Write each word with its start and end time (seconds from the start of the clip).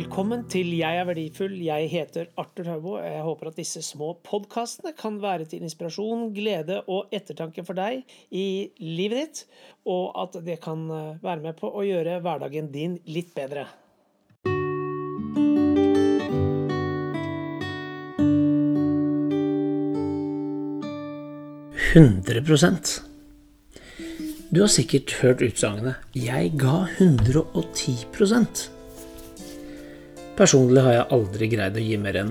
Velkommen 0.00 0.46
til 0.48 0.70
Jeg 0.78 0.96
er 0.96 1.04
verdifull. 1.04 1.58
Jeg 1.60 1.90
heter 1.92 2.30
Arthur 2.40 2.70
Haubo. 2.70 2.92
Jeg 3.02 3.20
håper 3.20 3.50
at 3.50 3.58
disse 3.60 3.82
små 3.84 4.14
podkastene 4.24 4.94
kan 4.96 5.18
være 5.20 5.44
til 5.50 5.66
inspirasjon, 5.66 6.30
glede 6.32 6.78
og 6.88 7.12
ettertanke 7.12 7.60
for 7.68 7.76
deg 7.76 8.06
i 8.32 8.70
livet 8.80 9.18
ditt, 9.20 9.42
og 9.84 10.16
at 10.22 10.40
det 10.46 10.56
kan 10.64 10.86
eh, 10.88 11.20
være 11.20 11.44
med 11.44 11.60
på 11.60 11.68
å 11.68 11.84
gjøre 11.84 12.16
hverdagen 12.24 12.72
din 12.72 12.96
litt 13.12 13.36
bedre. 13.36 13.66
Hundre 21.92 22.46
prosent. 22.48 23.02
Du 24.48 24.64
har 24.64 24.72
sikkert 24.72 25.20
hørt 25.20 25.44
utsagnet 25.44 26.00
'Jeg 26.16 26.56
ga 26.56 26.86
110 26.96 28.79
Personlig 30.40 30.80
har 30.80 30.94
jeg 30.94 31.08
aldri 31.12 31.46
greid 31.52 31.74
å 31.76 31.82
gi 31.84 31.96
mer 32.00 32.16
enn 32.16 32.30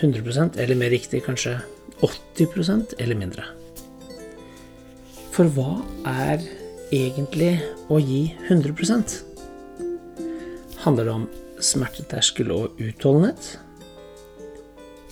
100% 0.00 0.54
eller 0.62 0.78
mer 0.80 0.88
riktig 0.94 1.18
kanskje 1.26 1.58
80% 2.00 2.94
eller 2.96 3.18
mindre. 3.20 3.44
For 5.34 5.50
hva 5.52 5.82
er 6.08 6.40
egentlig 6.88 7.58
å 7.92 8.00
gi 8.00 8.30
100% 8.48 9.18
Handler 10.80 11.04
det 11.04 11.12
om 11.12 11.26
smerteterskel 11.60 12.48
og 12.54 12.80
utholdenhet? 12.80 13.50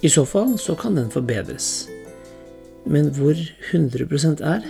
I 0.00 0.08
så 0.08 0.24
fall 0.24 0.54
så 0.56 0.72
kan 0.80 0.96
den 0.96 1.12
forbedres. 1.12 1.84
Men 2.88 3.10
hvor 3.12 3.36
100% 3.36 4.40
er, 4.40 4.64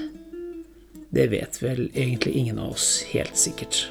det 1.14 1.28
vet 1.30 1.62
vel 1.62 1.86
egentlig 1.92 2.34
ingen 2.42 2.58
av 2.58 2.74
oss 2.74 2.90
helt 3.12 3.38
sikkert. 3.38 3.84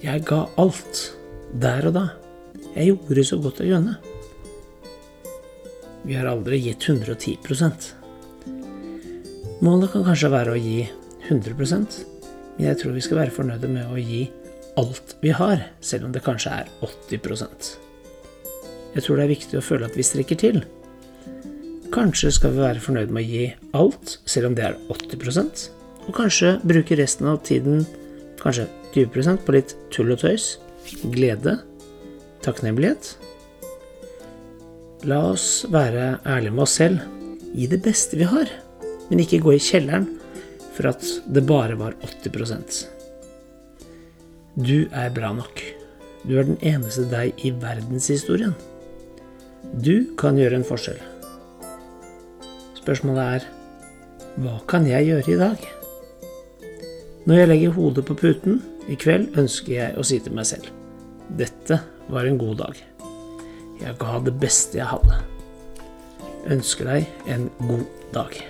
Jeg 0.00 0.24
ga 0.24 0.46
alt, 0.56 1.17
der 1.52 1.88
og 1.88 1.94
da. 1.96 2.04
Jeg 2.74 2.92
gjorde 2.92 3.24
så 3.24 3.38
godt 3.42 3.60
jeg 3.64 3.72
kunne. 3.72 3.96
Vi 6.04 6.16
har 6.16 6.28
aldri 6.30 6.60
gitt 6.62 6.88
110 6.88 7.38
Målet 9.60 9.90
kan 9.90 10.04
kanskje 10.06 10.30
være 10.30 10.54
å 10.54 10.60
gi 10.60 10.86
100 11.28 11.56
men 12.58 12.66
jeg 12.66 12.78
tror 12.80 12.94
vi 12.94 13.02
skal 13.04 13.20
være 13.20 13.34
fornøyde 13.34 13.68
med 13.70 13.90
å 13.90 13.98
gi 14.00 14.24
alt 14.78 15.16
vi 15.22 15.30
har, 15.34 15.60
selv 15.80 16.08
om 16.08 16.14
det 16.14 16.24
kanskje 16.26 16.50
er 16.50 16.70
80% 16.82 17.68
Jeg 18.94 19.04
tror 19.04 19.16
det 19.16 19.24
er 19.24 19.34
viktig 19.34 19.58
å 19.58 19.62
føle 19.62 19.86
at 19.86 19.98
vi 19.98 20.06
strekker 20.06 20.38
til. 20.38 20.62
Kanskje 21.94 22.32
skal 22.34 22.54
vi 22.54 22.62
være 22.62 22.82
fornøyd 22.82 23.12
med 23.14 23.22
å 23.22 23.28
gi 23.28 23.44
alt, 23.78 24.16
selv 24.26 24.50
om 24.50 24.56
det 24.58 24.64
er 24.66 24.78
80% 24.90 25.68
og 26.08 26.14
kanskje 26.16 26.54
bruke 26.64 26.96
resten 26.96 27.28
av 27.28 27.42
tiden, 27.44 27.82
kanskje 28.40 28.64
20% 28.94 29.44
på 29.44 29.54
litt 29.54 29.74
tull 29.92 30.14
og 30.14 30.22
tøys, 30.22 30.54
glede, 31.12 31.58
takknemlighet. 32.44 33.16
La 35.08 35.20
oss 35.30 35.66
være 35.70 36.18
ærlige 36.26 36.54
med 36.54 36.64
oss 36.64 36.78
selv, 36.80 37.02
gi 37.54 37.68
det 37.70 37.80
beste 37.84 38.18
vi 38.18 38.26
har, 38.28 38.50
men 39.08 39.22
ikke 39.22 39.42
gå 39.44 39.54
i 39.54 39.62
kjelleren 39.62 40.08
for 40.76 40.90
at 40.92 41.04
det 41.26 41.46
bare 41.46 41.78
var 41.78 41.96
80% 42.06 42.86
Du 44.58 44.88
er 44.92 45.10
bra 45.14 45.32
nok. 45.34 45.62
Du 46.26 46.36
er 46.38 46.46
den 46.46 46.58
eneste 46.66 47.06
deg 47.10 47.38
i 47.46 47.52
verdenshistorien. 47.54 48.54
Du 49.74 50.14
kan 50.18 50.38
gjøre 50.38 50.58
en 50.58 50.66
forskjell. 50.66 50.98
Spørsmålet 52.78 53.38
er 53.38 53.46
hva 54.38 54.58
kan 54.70 54.86
jeg 54.86 55.06
gjøre 55.08 55.32
i 55.34 55.38
dag? 55.38 55.68
Når 57.26 57.40
jeg 57.40 57.48
legger 57.50 57.78
hodet 57.78 58.06
på 58.06 58.18
puten 58.18 58.60
i 58.88 58.98
kveld, 58.98 59.32
ønsker 59.38 59.74
jeg 59.74 59.96
å 59.98 60.06
si 60.06 60.20
til 60.22 60.36
meg 60.38 60.46
selv 60.48 60.77
dette 61.28 61.80
var 62.08 62.24
en 62.24 62.38
god 62.40 62.56
dag. 62.62 62.80
Jeg 63.78 63.94
ga 64.00 64.18
det 64.24 64.34
beste 64.40 64.80
jeg 64.80 64.88
hadde. 64.90 65.20
Ønsker 66.48 66.88
deg 66.88 67.30
en 67.30 67.48
god 67.60 67.84
dag. 68.14 68.40